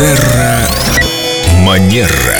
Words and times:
Терра 0.00 0.66
Манера. 1.58 2.38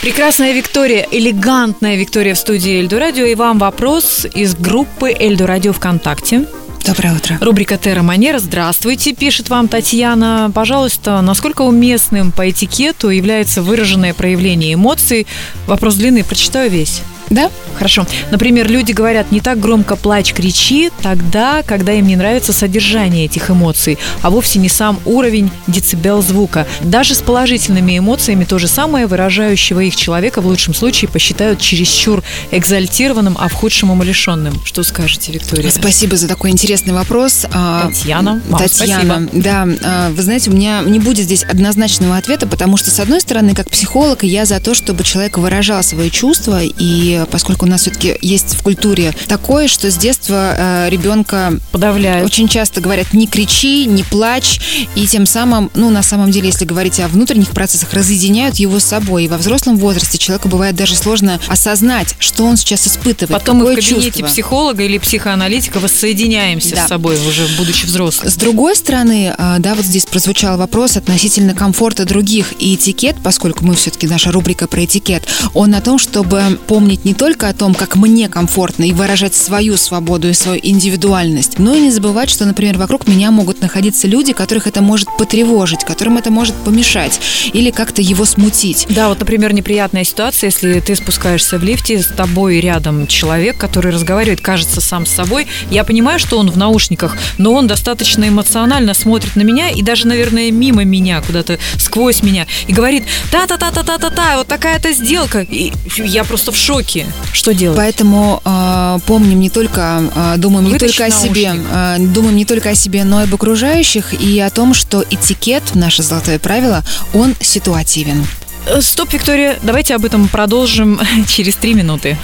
Прекрасная 0.00 0.54
Виктория, 0.54 1.06
элегантная 1.10 1.96
Виктория 1.96 2.32
в 2.34 2.38
студии 2.38 2.80
Эльду 2.80 2.98
Радио. 2.98 3.26
И 3.26 3.34
вам 3.34 3.58
вопрос 3.58 4.26
из 4.32 4.54
группы 4.54 5.10
Эльду 5.10 5.44
Радио 5.44 5.74
ВКонтакте. 5.74 6.46
Доброе 6.86 7.16
утро. 7.16 7.36
Рубрика 7.42 7.76
«Терра 7.76 8.00
Манера». 8.00 8.38
Здравствуйте, 8.38 9.12
пишет 9.12 9.50
вам 9.50 9.68
Татьяна. 9.68 10.50
Пожалуйста, 10.54 11.20
насколько 11.20 11.60
уместным 11.60 12.32
по 12.32 12.48
этикету 12.48 13.10
является 13.10 13.60
выраженное 13.60 14.14
проявление 14.14 14.72
эмоций? 14.72 15.26
Вопрос 15.66 15.96
длинный, 15.96 16.24
прочитаю 16.24 16.70
весь. 16.70 17.02
Да? 17.32 17.50
Хорошо. 17.76 18.06
Например, 18.30 18.70
люди 18.70 18.92
говорят, 18.92 19.32
не 19.32 19.40
так 19.40 19.58
громко 19.58 19.96
плачь, 19.96 20.34
кричи, 20.34 20.90
тогда, 21.02 21.62
когда 21.62 21.92
им 21.92 22.06
не 22.06 22.14
нравится 22.14 22.52
содержание 22.52 23.24
этих 23.24 23.50
эмоций, 23.50 23.98
а 24.20 24.30
вовсе 24.30 24.58
не 24.58 24.68
сам 24.68 25.00
уровень 25.06 25.50
децибел 25.66 26.22
звука. 26.22 26.66
Даже 26.82 27.14
с 27.14 27.22
положительными 27.22 27.96
эмоциями 27.96 28.44
то 28.44 28.58
же 28.58 28.68
самое 28.68 29.06
выражающего 29.06 29.80
их 29.80 29.96
человека 29.96 30.42
в 30.42 30.46
лучшем 30.46 30.74
случае 30.74 31.08
посчитают 31.08 31.58
чересчур 31.58 32.22
экзальтированным, 32.50 33.36
а 33.40 33.48
в 33.48 33.54
худшем 33.54 33.90
умалишенным. 33.90 34.54
Что 34.64 34.82
скажете, 34.82 35.32
Виктория? 35.32 35.70
Спасибо 35.70 36.16
за 36.16 36.28
такой 36.28 36.50
интересный 36.50 36.92
вопрос. 36.92 37.46
А, 37.52 37.88
Татьяна, 37.88 38.42
вам 38.48 38.60
Татьяна, 38.60 39.26
спасибо. 39.26 39.42
да, 39.42 39.68
а, 39.82 40.10
вы 40.10 40.22
знаете, 40.22 40.50
у 40.50 40.52
меня 40.52 40.82
не 40.82 40.98
будет 40.98 41.24
здесь 41.24 41.44
однозначного 41.44 42.18
ответа, 42.18 42.46
потому 42.46 42.76
что, 42.76 42.90
с 42.90 43.00
одной 43.00 43.22
стороны, 43.22 43.54
как 43.54 43.70
психолог, 43.70 44.22
я 44.22 44.44
за 44.44 44.60
то, 44.60 44.74
чтобы 44.74 45.02
человек 45.02 45.38
выражал 45.38 45.82
свои 45.82 46.10
чувства, 46.10 46.60
и 46.62 47.21
поскольку 47.26 47.66
у 47.66 47.68
нас 47.68 47.82
все-таки 47.82 48.16
есть 48.20 48.54
в 48.54 48.62
культуре 48.62 49.14
такое, 49.28 49.68
что 49.68 49.90
с 49.90 49.96
детства 49.96 50.54
э, 50.56 50.88
ребенка 50.90 51.58
Подавляют. 51.72 52.26
очень 52.26 52.48
часто 52.48 52.80
говорят 52.80 53.12
не 53.12 53.26
кричи, 53.26 53.86
не 53.86 54.02
плачь, 54.02 54.60
и 54.94 55.06
тем 55.06 55.26
самым, 55.26 55.70
ну, 55.74 55.90
на 55.90 56.02
самом 56.02 56.30
деле, 56.30 56.46
если 56.48 56.64
говорить 56.64 57.00
о 57.00 57.08
внутренних 57.08 57.50
процессах, 57.50 57.92
разъединяют 57.92 58.56
его 58.56 58.78
с 58.78 58.84
собой. 58.84 59.24
И 59.24 59.28
во 59.28 59.36
взрослом 59.38 59.76
возрасте 59.76 60.18
человеку 60.18 60.48
бывает 60.48 60.76
даже 60.76 60.96
сложно 60.96 61.40
осознать, 61.48 62.14
что 62.18 62.44
он 62.44 62.56
сейчас 62.56 62.86
испытывает, 62.86 63.30
Потом 63.40 63.58
мы 63.58 63.72
в 63.72 63.74
кабинете 63.76 64.10
чувство. 64.10 64.26
психолога 64.26 64.82
или 64.82 64.98
психоаналитика 64.98 65.78
воссоединяемся 65.80 66.74
Да. 66.76 66.84
с 66.84 66.88
собой, 66.88 67.16
уже 67.26 67.46
будучи 67.56 67.86
взрослым. 67.86 68.30
С 68.30 68.34
другой 68.36 68.76
стороны, 68.76 69.34
а, 69.38 69.58
да, 69.58 69.74
вот 69.74 69.84
здесь 69.84 70.04
прозвучал 70.06 70.58
вопрос 70.58 70.96
относительно 70.96 71.54
комфорта 71.54 72.04
других 72.04 72.52
и 72.58 72.74
этикет, 72.74 73.16
поскольку 73.22 73.64
мы 73.64 73.74
все-таки 73.74 74.06
наша 74.06 74.32
рубрика 74.32 74.66
про 74.66 74.84
этикет, 74.84 75.24
он 75.54 75.74
о 75.74 75.80
том, 75.80 75.98
чтобы 75.98 76.58
помнить 76.66 77.04
не 77.04 77.11
только 77.14 77.48
о 77.48 77.52
том, 77.52 77.74
как 77.74 77.96
мне 77.96 78.28
комфортно 78.28 78.84
и 78.84 78.92
выражать 78.92 79.34
свою 79.34 79.76
свободу 79.76 80.28
и 80.28 80.32
свою 80.32 80.60
индивидуальность, 80.62 81.58
но 81.58 81.74
и 81.74 81.80
не 81.80 81.90
забывать, 81.90 82.30
что, 82.30 82.44
например, 82.44 82.78
вокруг 82.78 83.06
меня 83.08 83.30
могут 83.30 83.60
находиться 83.60 84.06
люди, 84.06 84.32
которых 84.32 84.66
это 84.66 84.82
может 84.82 85.08
потревожить, 85.18 85.84
которым 85.84 86.18
это 86.18 86.30
может 86.30 86.54
помешать 86.56 87.20
или 87.52 87.70
как-то 87.70 88.02
его 88.02 88.24
смутить. 88.24 88.86
Да, 88.90 89.08
вот, 89.08 89.20
например, 89.20 89.52
неприятная 89.52 90.04
ситуация, 90.04 90.48
если 90.48 90.80
ты 90.80 90.94
спускаешься 90.94 91.58
в 91.58 91.64
лифте, 91.64 92.02
с 92.02 92.06
тобой 92.06 92.60
рядом 92.60 93.06
человек, 93.06 93.56
который 93.58 93.92
разговаривает, 93.92 94.40
кажется, 94.40 94.80
сам 94.80 95.06
с 95.06 95.10
собой. 95.10 95.46
Я 95.70 95.84
понимаю, 95.84 96.18
что 96.18 96.38
он 96.38 96.50
в 96.50 96.56
наушниках, 96.56 97.16
но 97.38 97.52
он 97.52 97.66
достаточно 97.66 98.28
эмоционально 98.28 98.94
смотрит 98.94 99.36
на 99.36 99.42
меня 99.42 99.70
и 99.70 99.82
даже, 99.82 100.06
наверное, 100.06 100.50
мимо 100.50 100.84
меня, 100.84 101.20
куда-то 101.20 101.58
сквозь 101.78 102.22
меня, 102.22 102.46
и 102.66 102.72
говорит 102.72 103.04
та-та-та-та-та-та-та, 103.30 104.38
вот 104.38 104.46
такая-то 104.46 104.92
сделка. 104.92 105.40
И 105.40 105.72
я 105.96 106.24
просто 106.24 106.52
в 106.52 106.56
шоке. 106.56 107.01
Что 107.32 107.52
делать? 107.52 107.76
Поэтому 107.76 108.40
э, 108.44 108.98
помним 109.06 109.40
не 109.40 109.50
только, 109.50 110.02
э, 110.14 110.34
думаем 110.38 110.66
не 110.66 110.72
Вытащи 110.72 110.98
только 110.98 111.14
о 111.14 111.18
себе, 111.18 111.52
э, 111.54 111.96
думаем 111.98 112.36
не 112.36 112.44
только 112.44 112.70
о 112.70 112.74
себе, 112.74 113.04
но 113.04 113.20
и 113.20 113.24
об 113.24 113.34
окружающих 113.34 114.14
и 114.20 114.38
о 114.40 114.50
том, 114.50 114.74
что 114.74 115.04
этикет, 115.10 115.74
наше 115.74 116.02
золотое 116.02 116.38
правило, 116.38 116.84
он 117.12 117.34
ситуативен. 117.40 118.26
Э, 118.66 118.80
Стоп, 118.80 119.12
Виктория, 119.12 119.58
давайте 119.62 119.94
об 119.94 120.04
этом 120.04 120.28
продолжим 120.28 121.00
через 121.28 121.56
три 121.56 121.74
минуты. 121.74 122.16